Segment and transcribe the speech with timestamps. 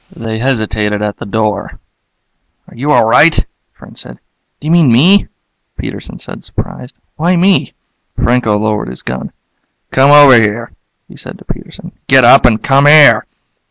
[0.15, 1.79] They hesitated at the door.
[2.67, 4.17] "Are you all right?" French said.
[4.59, 5.27] "Do you mean me?"
[5.77, 6.95] Peterson said, surprised.
[7.17, 7.73] "Why me?"
[8.15, 9.31] Franco lowered his gun.
[9.91, 10.71] "Come over here,"
[11.07, 11.91] he said to Peterson.
[12.07, 13.27] "Get up and come here."